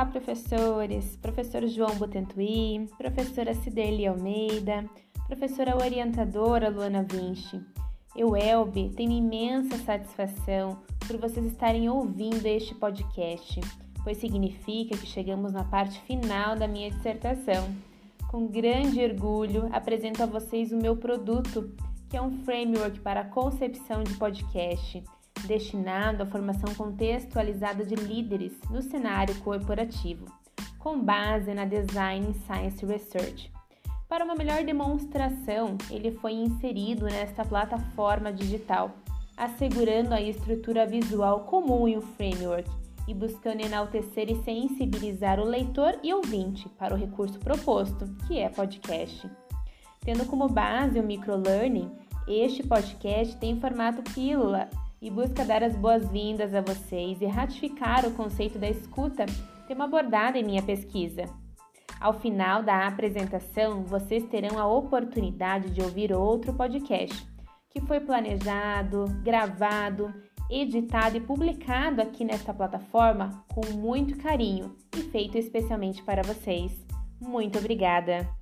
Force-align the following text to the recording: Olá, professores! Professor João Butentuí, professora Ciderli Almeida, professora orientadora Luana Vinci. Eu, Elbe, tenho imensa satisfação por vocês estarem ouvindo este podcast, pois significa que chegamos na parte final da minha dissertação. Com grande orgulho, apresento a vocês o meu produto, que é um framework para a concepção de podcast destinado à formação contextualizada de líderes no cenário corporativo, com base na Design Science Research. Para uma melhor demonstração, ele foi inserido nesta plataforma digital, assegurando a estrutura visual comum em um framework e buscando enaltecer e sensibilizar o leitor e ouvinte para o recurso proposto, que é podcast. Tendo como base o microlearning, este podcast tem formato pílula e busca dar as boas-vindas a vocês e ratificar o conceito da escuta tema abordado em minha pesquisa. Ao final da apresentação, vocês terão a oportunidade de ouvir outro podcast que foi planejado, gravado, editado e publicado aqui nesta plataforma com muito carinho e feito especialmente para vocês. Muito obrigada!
Olá, 0.00 0.08
professores! 0.08 1.14
Professor 1.16 1.66
João 1.66 1.94
Butentuí, 1.96 2.88
professora 2.96 3.52
Ciderli 3.52 4.06
Almeida, 4.06 4.88
professora 5.26 5.76
orientadora 5.76 6.70
Luana 6.70 7.02
Vinci. 7.02 7.60
Eu, 8.16 8.34
Elbe, 8.34 8.94
tenho 8.96 9.12
imensa 9.12 9.76
satisfação 9.76 10.78
por 11.06 11.18
vocês 11.18 11.44
estarem 11.44 11.90
ouvindo 11.90 12.46
este 12.46 12.74
podcast, 12.74 13.60
pois 14.02 14.16
significa 14.16 14.96
que 14.96 15.06
chegamos 15.06 15.52
na 15.52 15.64
parte 15.64 16.00
final 16.06 16.56
da 16.56 16.66
minha 16.66 16.90
dissertação. 16.90 17.68
Com 18.30 18.46
grande 18.46 19.04
orgulho, 19.04 19.68
apresento 19.70 20.22
a 20.22 20.26
vocês 20.26 20.72
o 20.72 20.78
meu 20.78 20.96
produto, 20.96 21.74
que 22.08 22.16
é 22.16 22.22
um 22.22 22.42
framework 22.42 23.00
para 23.00 23.20
a 23.20 23.28
concepção 23.28 24.02
de 24.02 24.14
podcast 24.14 25.04
destinado 25.46 26.22
à 26.22 26.26
formação 26.26 26.74
contextualizada 26.74 27.84
de 27.84 27.94
líderes 27.94 28.52
no 28.70 28.82
cenário 28.82 29.34
corporativo, 29.40 30.26
com 30.78 30.98
base 30.98 31.52
na 31.54 31.64
Design 31.64 32.34
Science 32.46 32.84
Research. 32.84 33.52
Para 34.08 34.24
uma 34.24 34.34
melhor 34.34 34.64
demonstração, 34.64 35.78
ele 35.90 36.10
foi 36.10 36.32
inserido 36.32 37.04
nesta 37.04 37.44
plataforma 37.44 38.32
digital, 38.32 38.90
assegurando 39.36 40.12
a 40.12 40.20
estrutura 40.20 40.86
visual 40.86 41.44
comum 41.44 41.86
em 41.86 41.96
um 41.96 42.02
framework 42.02 42.68
e 43.06 43.14
buscando 43.14 43.60
enaltecer 43.60 44.30
e 44.30 44.42
sensibilizar 44.42 45.38
o 45.40 45.44
leitor 45.44 45.98
e 46.02 46.12
ouvinte 46.12 46.68
para 46.70 46.94
o 46.94 46.96
recurso 46.96 47.38
proposto, 47.38 48.04
que 48.26 48.38
é 48.38 48.48
podcast. 48.48 49.30
Tendo 50.00 50.24
como 50.26 50.48
base 50.48 50.98
o 50.98 51.02
microlearning, 51.02 51.90
este 52.26 52.62
podcast 52.62 53.36
tem 53.36 53.60
formato 53.60 54.02
pílula 54.12 54.68
e 55.00 55.10
busca 55.10 55.44
dar 55.44 55.62
as 55.62 55.76
boas-vindas 55.76 56.54
a 56.54 56.60
vocês 56.60 57.20
e 57.20 57.26
ratificar 57.26 58.06
o 58.06 58.12
conceito 58.12 58.58
da 58.58 58.68
escuta 58.68 59.26
tema 59.66 59.84
abordado 59.84 60.36
em 60.36 60.44
minha 60.44 60.62
pesquisa. 60.62 61.24
Ao 62.00 62.12
final 62.12 62.62
da 62.62 62.86
apresentação, 62.86 63.84
vocês 63.84 64.24
terão 64.24 64.58
a 64.58 64.66
oportunidade 64.66 65.70
de 65.70 65.80
ouvir 65.80 66.12
outro 66.12 66.52
podcast 66.52 67.28
que 67.70 67.80
foi 67.80 68.00
planejado, 68.00 69.04
gravado, 69.22 70.12
editado 70.50 71.16
e 71.16 71.20
publicado 71.20 72.02
aqui 72.02 72.24
nesta 72.24 72.52
plataforma 72.52 73.44
com 73.54 73.64
muito 73.76 74.18
carinho 74.18 74.74
e 74.96 75.02
feito 75.02 75.38
especialmente 75.38 76.02
para 76.02 76.22
vocês. 76.22 76.84
Muito 77.20 77.58
obrigada! 77.58 78.39